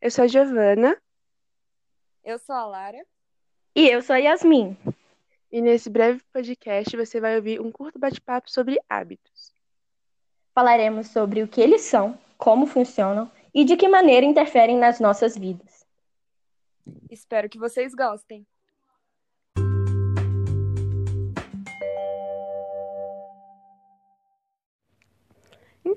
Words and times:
Eu 0.00 0.10
sou 0.10 0.24
a 0.24 0.26
Giovana. 0.26 0.96
Eu 2.24 2.38
sou 2.38 2.54
a 2.54 2.64
Lara. 2.64 3.04
E 3.76 3.86
eu 3.86 4.00
sou 4.00 4.16
a 4.16 4.18
Yasmin. 4.18 4.74
E 5.52 5.60
nesse 5.60 5.90
breve 5.90 6.22
podcast 6.32 6.96
você 6.96 7.20
vai 7.20 7.36
ouvir 7.36 7.60
um 7.60 7.70
curto 7.70 7.98
bate-papo 7.98 8.50
sobre 8.50 8.80
hábitos. 8.88 9.52
Falaremos 10.54 11.08
sobre 11.08 11.42
o 11.42 11.48
que 11.48 11.60
eles 11.60 11.82
são, 11.82 12.18
como 12.38 12.66
funcionam 12.66 13.30
e 13.52 13.62
de 13.62 13.76
que 13.76 13.88
maneira 13.88 14.24
interferem 14.24 14.78
nas 14.78 15.00
nossas 15.00 15.36
vidas. 15.36 15.86
Espero 17.10 17.50
que 17.50 17.58
vocês 17.58 17.94
gostem. 17.94 18.46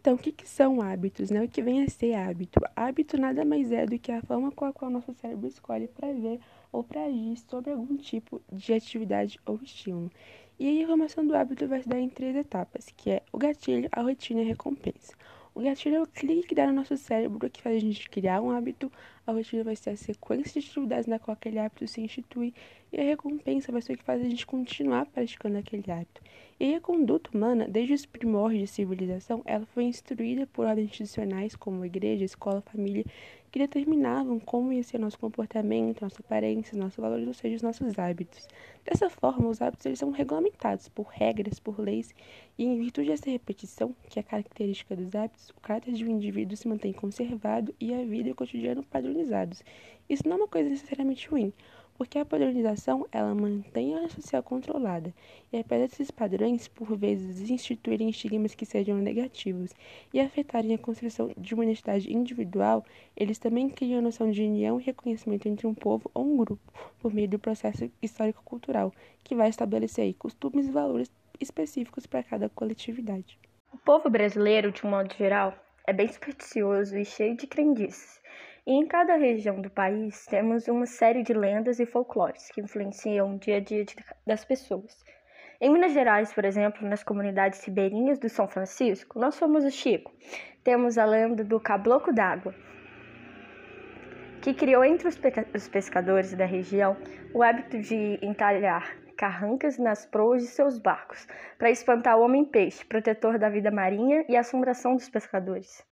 Então, 0.00 0.14
o 0.14 0.18
que, 0.18 0.32
que 0.32 0.48
são 0.48 0.80
hábitos? 0.80 1.30
Né? 1.30 1.42
O 1.44 1.48
que 1.48 1.60
vem 1.60 1.82
a 1.82 1.88
ser 1.90 2.14
hábito? 2.14 2.58
Hábito 2.74 3.18
nada 3.18 3.44
mais 3.44 3.70
é 3.70 3.84
do 3.84 3.98
que 3.98 4.10
a 4.10 4.22
forma 4.22 4.50
com 4.50 4.64
a 4.64 4.72
qual 4.72 4.90
nosso 4.90 5.12
cérebro 5.12 5.46
escolhe 5.46 5.88
para 5.88 6.10
ver 6.14 6.40
ou 6.72 6.82
para 6.82 7.04
agir 7.04 7.36
sobre 7.36 7.70
algum 7.70 7.98
tipo 7.98 8.40
de 8.50 8.72
atividade 8.72 9.38
ou 9.44 9.60
estímulo. 9.62 10.10
E 10.58 10.82
a 10.82 10.86
formação 10.86 11.26
do 11.26 11.36
hábito 11.36 11.68
vai 11.68 11.82
se 11.82 11.88
dar 11.88 12.00
em 12.00 12.08
três 12.08 12.34
etapas, 12.34 12.86
que 12.96 13.10
é 13.10 13.22
o 13.30 13.36
gatilho, 13.36 13.90
a 13.92 14.00
rotina 14.00 14.40
e 14.40 14.44
a 14.44 14.48
recompensa. 14.48 15.12
O 15.54 15.60
gatilho 15.60 15.96
é 15.96 16.02
o 16.02 16.06
clique 16.06 16.48
que 16.48 16.54
dá 16.54 16.66
no 16.66 16.72
nosso 16.72 16.96
cérebro 16.96 17.50
que 17.50 17.60
faz 17.60 17.76
a 17.76 17.80
gente 17.80 18.08
criar 18.08 18.40
um 18.40 18.50
hábito, 18.50 18.90
a 19.26 19.32
rotina 19.32 19.64
vai 19.64 19.74
ser 19.74 19.90
a 19.90 19.96
sequência 19.96 20.60
de 20.60 20.68
atividades 20.68 21.06
na 21.06 21.18
qual 21.18 21.34
aquele 21.34 21.58
hábito 21.58 21.86
se 21.88 22.00
institui, 22.00 22.54
e 22.92 23.00
a 23.00 23.04
recompensa 23.04 23.72
vai 23.72 23.82
ser 23.82 23.94
o 23.94 23.98
que 23.98 24.04
faz 24.04 24.20
a 24.20 24.28
gente 24.28 24.46
continuar 24.46 25.06
praticando 25.06 25.58
aquele 25.58 25.90
hábito. 25.90 26.22
E 26.58 26.74
a 26.74 26.80
conduta 26.80 27.30
humana, 27.34 27.66
desde 27.68 27.94
os 27.94 28.06
primórdios 28.06 28.62
de 28.62 28.66
civilização, 28.68 29.42
ela 29.44 29.66
foi 29.66 29.84
instruída 29.84 30.46
por 30.46 30.66
ordens 30.66 30.90
institucionais 30.90 31.56
como 31.56 31.84
igreja, 31.84 32.24
escola, 32.24 32.60
família, 32.60 33.04
que 33.50 33.58
determinavam 33.58 34.38
como 34.38 34.72
ia 34.72 34.82
ser 34.82 34.98
nosso 34.98 35.18
comportamento, 35.18 36.02
nossa 36.02 36.20
aparência, 36.20 36.78
nossos 36.78 36.96
valores, 36.96 37.26
ou 37.26 37.34
seja, 37.34 37.56
os 37.56 37.62
nossos 37.62 37.98
hábitos. 37.98 38.46
Dessa 38.84 39.10
forma, 39.10 39.48
os 39.48 39.60
hábitos 39.60 39.86
eles 39.86 39.98
são 39.98 40.10
regulamentados 40.10 40.88
por 40.88 41.06
regras, 41.06 41.58
por 41.58 41.80
leis, 41.80 42.14
e 42.56 42.64
em 42.64 42.78
virtude 42.78 43.08
dessa 43.08 43.30
repetição, 43.30 43.94
que 44.08 44.18
é 44.18 44.22
a 44.22 44.24
característica 44.24 44.94
dos 44.94 45.14
hábitos, 45.14 45.50
o 45.50 45.60
caráter 45.60 45.94
de 45.94 46.04
um 46.04 46.10
indivíduo 46.10 46.56
se 46.56 46.68
mantém 46.68 46.92
conservado 46.92 47.74
e 47.80 47.92
a 47.92 48.04
vida 48.04 48.28
e 48.28 48.32
o 48.32 48.36
cotidiano 48.36 48.82
padronizados. 48.82 49.62
Isso 50.08 50.26
não 50.26 50.36
é 50.36 50.40
uma 50.40 50.48
coisa 50.48 50.68
necessariamente 50.68 51.28
ruim, 51.28 51.52
porque 52.00 52.18
a 52.18 52.24
padronização 52.24 53.06
ela 53.12 53.34
mantém 53.34 53.92
a 53.92 53.98
área 53.98 54.08
social 54.08 54.42
controlada, 54.42 55.12
e 55.52 55.58
apesar 55.58 55.86
desses 55.86 56.10
padrões, 56.10 56.66
por 56.66 56.96
vezes, 56.96 57.50
instituírem 57.50 58.08
estigmas 58.08 58.54
que 58.54 58.64
sejam 58.64 58.96
negativos 58.96 59.74
e 60.10 60.18
afetarem 60.18 60.72
a 60.72 60.78
construção 60.78 61.30
de 61.36 61.52
uma 61.52 61.62
identidade 61.62 62.10
individual, 62.10 62.86
eles 63.14 63.36
também 63.36 63.68
criam 63.68 63.98
a 63.98 64.02
noção 64.02 64.30
de 64.30 64.42
união 64.42 64.80
e 64.80 64.82
reconhecimento 64.82 65.46
entre 65.46 65.66
um 65.66 65.74
povo 65.74 66.10
ou 66.14 66.24
um 66.24 66.38
grupo, 66.38 66.72
por 67.00 67.12
meio 67.12 67.28
do 67.28 67.38
processo 67.38 67.90
histórico-cultural, 68.00 68.94
que 69.22 69.34
vai 69.34 69.50
estabelecer 69.50 70.04
aí, 70.04 70.14
costumes 70.14 70.68
e 70.68 70.70
valores 70.70 71.12
específicos 71.38 72.06
para 72.06 72.22
cada 72.22 72.48
coletividade. 72.48 73.38
O 73.74 73.76
povo 73.76 74.08
brasileiro, 74.08 74.72
de 74.72 74.86
um 74.86 74.88
modo 74.88 75.14
geral, 75.14 75.54
é 75.86 75.92
bem 75.92 76.08
supersticioso 76.08 76.96
e 76.96 77.04
cheio 77.04 77.36
de 77.36 77.46
crendices. 77.46 78.18
E 78.66 78.72
em 78.72 78.86
cada 78.86 79.16
região 79.16 79.60
do 79.60 79.70
país 79.70 80.26
temos 80.26 80.68
uma 80.68 80.86
série 80.86 81.22
de 81.22 81.32
lendas 81.32 81.80
e 81.80 81.86
folclores 81.86 82.50
que 82.50 82.60
influenciam 82.60 83.34
o 83.34 83.38
dia 83.38 83.56
a 83.56 83.60
dia 83.60 83.84
das 84.26 84.44
pessoas. 84.44 85.04
Em 85.60 85.70
Minas 85.70 85.92
Gerais, 85.92 86.32
por 86.32 86.44
exemplo, 86.44 86.88
nas 86.88 87.02
comunidades 87.02 87.62
ribeirinhas 87.64 88.18
do 88.18 88.28
São 88.28 88.48
Francisco, 88.48 89.18
nós 89.18 89.34
somos 89.34 89.64
o 89.64 89.70
Chico. 89.70 90.12
Temos 90.64 90.96
a 90.96 91.04
lenda 91.04 91.44
do 91.44 91.60
cabloco 91.60 92.12
d'água, 92.12 92.54
que 94.40 94.54
criou 94.54 94.82
entre 94.82 95.06
os, 95.06 95.68
pescadores 95.68 96.32
da 96.34 96.46
região 96.46 96.96
o 97.34 97.42
hábito 97.42 97.78
de 97.78 98.18
entalhar 98.22 98.96
carrancas 99.16 99.76
nas 99.76 100.06
proas 100.06 100.42
de 100.42 100.48
seus 100.48 100.78
barcos, 100.78 101.28
para 101.58 101.70
espantar 101.70 102.18
o 102.18 102.22
homem-peixe, 102.22 102.86
protetor 102.86 103.38
da 103.38 103.50
vida 103.50 103.70
marinha 103.70 104.24
e 104.30 104.36
assombração 104.36 104.94
dos 104.94 105.10
pescadores. 105.10 105.84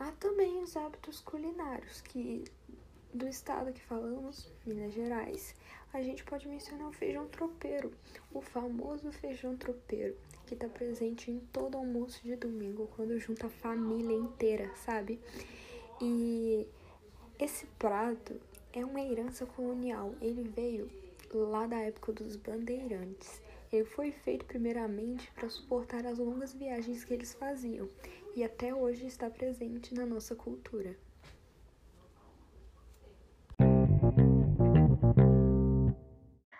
Há 0.00 0.12
também 0.12 0.62
os 0.62 0.78
hábitos 0.78 1.20
culinários, 1.20 2.00
que 2.00 2.42
do 3.12 3.28
estado 3.28 3.70
que 3.70 3.82
falamos, 3.82 4.50
Minas 4.64 4.94
Gerais, 4.94 5.54
a 5.92 6.00
gente 6.00 6.24
pode 6.24 6.48
mencionar 6.48 6.88
o 6.88 6.92
feijão 6.92 7.28
tropeiro, 7.28 7.92
o 8.32 8.40
famoso 8.40 9.12
feijão 9.12 9.58
tropeiro, 9.58 10.16
que 10.46 10.54
está 10.54 10.66
presente 10.68 11.30
em 11.30 11.38
todo 11.52 11.76
almoço 11.76 12.22
de 12.22 12.34
domingo, 12.34 12.88
quando 12.96 13.20
junta 13.20 13.48
a 13.48 13.50
família 13.50 14.16
inteira, 14.16 14.74
sabe? 14.74 15.20
E 16.00 16.66
esse 17.38 17.66
prato 17.78 18.40
é 18.72 18.82
uma 18.82 19.02
herança 19.02 19.44
colonial, 19.44 20.14
ele 20.22 20.44
veio 20.44 20.90
lá 21.30 21.66
da 21.66 21.78
época 21.78 22.10
dos 22.14 22.36
bandeirantes. 22.36 23.42
Ele 23.72 23.84
foi 23.84 24.10
feito 24.10 24.44
primeiramente 24.46 25.30
para 25.30 25.48
suportar 25.48 26.04
as 26.04 26.18
longas 26.18 26.52
viagens 26.52 27.04
que 27.04 27.14
eles 27.14 27.32
faziam 27.34 27.88
e 28.34 28.42
até 28.42 28.74
hoje 28.74 29.06
está 29.06 29.30
presente 29.30 29.94
na 29.94 30.04
nossa 30.04 30.34
cultura. 30.34 30.96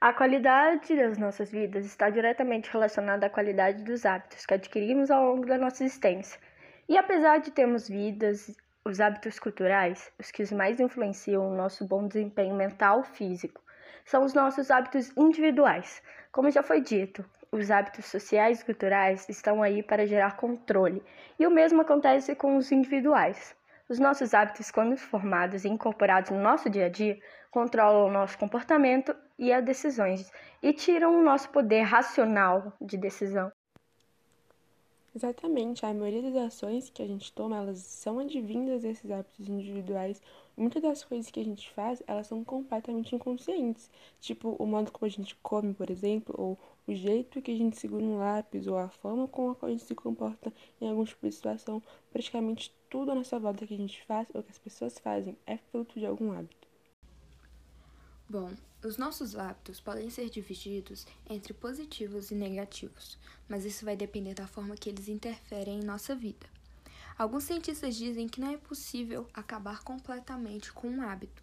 A 0.00 0.12
qualidade 0.12 0.94
das 0.94 1.18
nossas 1.18 1.50
vidas 1.50 1.86
está 1.86 2.08
diretamente 2.08 2.70
relacionada 2.70 3.26
à 3.26 3.30
qualidade 3.30 3.82
dos 3.82 4.06
hábitos 4.06 4.46
que 4.46 4.54
adquirimos 4.54 5.10
ao 5.10 5.24
longo 5.24 5.44
da 5.44 5.58
nossa 5.58 5.84
existência. 5.84 6.40
E 6.88 6.96
apesar 6.96 7.38
de 7.38 7.50
termos 7.50 7.88
vidas, 7.88 8.56
os 8.84 9.00
hábitos 9.00 9.40
culturais, 9.40 10.12
os 10.20 10.30
que 10.30 10.54
mais 10.54 10.78
influenciam 10.78 11.50
o 11.50 11.56
nosso 11.56 11.84
bom 11.84 12.06
desempenho 12.06 12.54
mental 12.54 13.02
físico, 13.02 13.60
são 14.04 14.24
os 14.24 14.34
nossos 14.34 14.70
hábitos 14.70 15.10
individuais. 15.16 16.02
Como 16.30 16.50
já 16.50 16.62
foi 16.62 16.80
dito, 16.80 17.24
os 17.50 17.70
hábitos 17.70 18.06
sociais 18.06 18.60
e 18.60 18.64
culturais 18.64 19.28
estão 19.28 19.62
aí 19.62 19.82
para 19.82 20.06
gerar 20.06 20.36
controle, 20.36 21.02
e 21.38 21.46
o 21.46 21.50
mesmo 21.50 21.82
acontece 21.82 22.34
com 22.34 22.56
os 22.56 22.72
individuais. 22.72 23.54
Os 23.88 23.98
nossos 23.98 24.32
hábitos, 24.32 24.70
quando 24.70 24.96
formados 24.96 25.64
e 25.64 25.68
incorporados 25.68 26.30
no 26.30 26.40
nosso 26.40 26.70
dia 26.70 26.86
a 26.86 26.88
dia, 26.88 27.18
controlam 27.50 28.06
o 28.06 28.10
nosso 28.10 28.38
comportamento 28.38 29.14
e 29.38 29.52
as 29.52 29.62
decisões 29.62 30.32
e 30.62 30.72
tiram 30.72 31.18
o 31.18 31.22
nosso 31.22 31.50
poder 31.50 31.82
racional 31.82 32.72
de 32.80 32.96
decisão. 32.96 33.52
Exatamente, 35.14 35.84
a 35.84 35.92
maioria 35.92 36.22
das 36.22 36.36
ações 36.36 36.88
que 36.88 37.02
a 37.02 37.06
gente 37.06 37.30
toma, 37.32 37.58
elas 37.58 37.80
são 37.80 38.18
advindas 38.18 38.80
desses 38.80 39.10
hábitos 39.10 39.46
individuais. 39.46 40.22
Muitas 40.56 40.82
das 40.82 41.02
coisas 41.02 41.30
que 41.30 41.40
a 41.40 41.44
gente 41.44 41.70
faz, 41.70 42.02
elas 42.06 42.26
são 42.26 42.44
completamente 42.44 43.14
inconscientes. 43.14 43.90
Tipo, 44.20 44.54
o 44.58 44.66
modo 44.66 44.92
como 44.92 45.06
a 45.06 45.08
gente 45.08 45.34
come, 45.42 45.72
por 45.72 45.90
exemplo, 45.90 46.34
ou 46.38 46.58
o 46.86 46.94
jeito 46.94 47.40
que 47.40 47.52
a 47.52 47.56
gente 47.56 47.78
segura 47.78 48.04
um 48.04 48.18
lápis, 48.18 48.66
ou 48.66 48.76
a 48.76 48.88
forma 48.88 49.26
com 49.28 49.50
a 49.50 49.54
qual 49.54 49.68
a 49.68 49.72
gente 49.72 49.84
se 49.84 49.94
comporta 49.94 50.52
em 50.80 50.88
algum 50.88 51.04
tipo 51.04 51.26
de 51.26 51.34
situação. 51.34 51.82
Praticamente 52.10 52.74
tudo 52.90 53.12
à 53.12 53.14
nossa 53.14 53.38
volta 53.38 53.66
que 53.66 53.74
a 53.74 53.78
gente 53.78 54.04
faz, 54.04 54.28
ou 54.34 54.42
que 54.42 54.50
as 54.50 54.58
pessoas 54.58 54.98
fazem, 54.98 55.36
é 55.46 55.56
fruto 55.56 55.98
de 55.98 56.04
algum 56.04 56.32
hábito. 56.32 56.68
Bom, 58.28 58.50
os 58.84 58.96
nossos 58.96 59.36
hábitos 59.36 59.78
podem 59.78 60.10
ser 60.10 60.28
divididos 60.30 61.06
entre 61.28 61.52
positivos 61.52 62.30
e 62.30 62.34
negativos, 62.34 63.18
mas 63.48 63.64
isso 63.64 63.84
vai 63.84 63.96
depender 63.96 64.34
da 64.34 64.46
forma 64.46 64.74
que 64.74 64.88
eles 64.88 65.08
interferem 65.08 65.80
em 65.80 65.84
nossa 65.84 66.14
vida. 66.14 66.46
Alguns 67.18 67.44
cientistas 67.44 67.96
dizem 67.96 68.28
que 68.28 68.40
não 68.40 68.52
é 68.52 68.56
possível 68.56 69.28
acabar 69.34 69.82
completamente 69.82 70.72
com 70.72 70.88
um 70.88 71.02
hábito, 71.02 71.42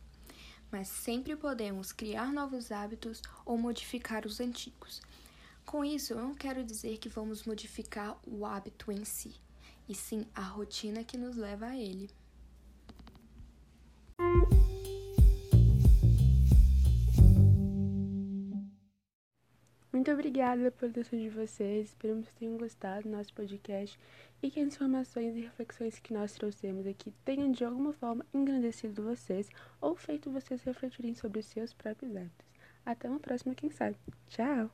mas 0.71 0.87
sempre 0.87 1.35
podemos 1.35 1.91
criar 1.91 2.33
novos 2.33 2.71
hábitos 2.71 3.21
ou 3.45 3.57
modificar 3.57 4.25
os 4.25 4.39
antigos. 4.39 5.01
Com 5.65 5.85
isso, 5.85 6.13
eu 6.13 6.17
não 6.21 6.33
quero 6.33 6.63
dizer 6.63 6.97
que 6.97 7.07
vamos 7.07 7.43
modificar 7.43 8.17
o 8.25 8.45
hábito 8.45 8.91
em 8.91 9.05
si, 9.05 9.35
e 9.87 9.93
sim 9.93 10.25
a 10.33 10.41
rotina 10.41 11.03
que 11.03 11.17
nos 11.17 11.35
leva 11.35 11.67
a 11.67 11.77
ele. 11.77 12.09
Muito 19.99 20.11
obrigada 20.11 20.71
pela 20.71 20.89
atenção 20.89 21.19
de 21.19 21.27
vocês. 21.27 21.89
Esperamos 21.89 22.29
que 22.29 22.35
tenham 22.35 22.57
gostado 22.57 23.03
do 23.03 23.09
nosso 23.09 23.33
podcast 23.33 23.99
e 24.41 24.49
que 24.49 24.61
as 24.61 24.67
informações 24.67 25.35
e 25.35 25.41
reflexões 25.41 25.99
que 25.99 26.13
nós 26.13 26.31
trouxemos 26.31 26.87
aqui 26.87 27.13
tenham 27.25 27.51
de 27.51 27.65
alguma 27.65 27.91
forma 27.91 28.25
engrandecido 28.33 29.03
vocês 29.03 29.49
ou 29.81 29.97
feito 29.97 30.31
vocês 30.31 30.63
refletirem 30.63 31.13
sobre 31.15 31.41
os 31.41 31.47
seus 31.47 31.73
próprios 31.73 32.15
hábitos. 32.15 32.47
Até 32.85 33.09
uma 33.09 33.19
próxima, 33.19 33.53
quem 33.53 33.69
sabe. 33.71 33.97
Tchau! 34.29 34.71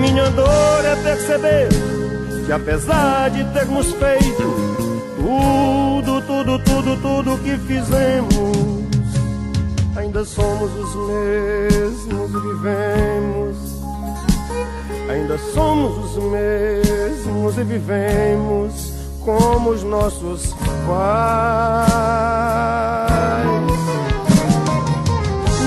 Minha 0.00 0.28
dor 0.30 0.84
é 0.84 1.00
perceber 1.04 1.68
que 2.44 2.50
apesar 2.50 3.30
de 3.30 3.44
termos 3.52 3.86
feito 3.92 4.42
tudo, 5.14 6.26
tudo, 6.26 6.64
tudo, 6.64 7.00
tudo 7.00 7.44
que 7.44 7.56
fizemos 7.68 8.82
ainda 9.96 10.24
somos 10.24 10.72
os 10.74 10.94
mesmos. 11.08 12.41
Ainda 15.32 15.44
somos 15.54 16.14
os 16.14 16.22
mesmos 16.24 17.56
e 17.56 17.64
vivemos 17.64 18.92
como 19.24 19.70
os 19.70 19.82
nossos 19.82 20.54
pais. 20.86 21.88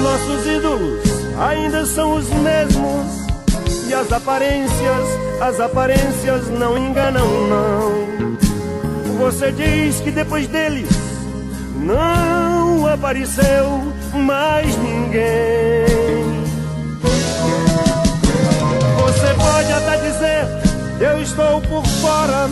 Nossos 0.04 0.46
ídolos 0.46 1.02
ainda 1.40 1.84
são 1.88 2.14
os 2.14 2.30
mesmos. 2.30 3.26
E 3.88 3.94
as 3.96 4.12
aparências, 4.12 5.08
as 5.42 5.60
aparências 5.60 6.48
não 6.48 6.78
enganam, 6.78 7.28
não. 7.48 8.38
Você 9.18 9.52
diz 9.52 10.00
que 10.00 10.12
depois 10.12 10.48
deles 10.48 10.90
não 11.76 12.86
apareceu 12.86 13.82
mais 14.14 14.78
ninguém. 14.78 15.95
Pode 19.56 19.72
até 19.72 19.98
dizer 20.02 20.48
eu 21.00 21.22
estou 21.22 21.62
por 21.62 21.86
fora, 22.02 22.50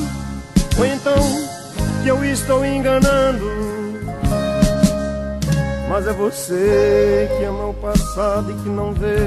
ou 0.77 0.85
então 0.85 1.17
que 2.01 2.07
eu 2.07 2.23
estou 2.23 2.65
enganando. 2.65 3.45
Mas 5.89 6.07
é 6.07 6.13
você 6.13 7.29
que 7.37 7.43
ama 7.43 7.67
o 7.67 7.73
passado 7.73 8.51
e 8.51 8.53
que 8.53 8.69
não 8.69 8.93
vê. 8.93 9.17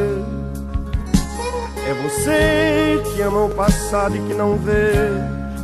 É 1.87 1.93
você 2.03 3.03
que 3.11 3.21
ama 3.21 3.45
o 3.45 3.51
passado 3.51 4.17
e 4.17 4.21
que 4.21 4.33
não 4.33 4.57
vê 4.57 4.93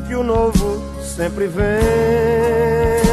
que 0.07 0.15
o 0.15 0.23
novo 0.23 0.83
sempre 1.03 1.47
vem. 1.47 3.12